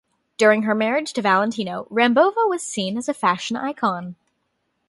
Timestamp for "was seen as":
2.49-3.07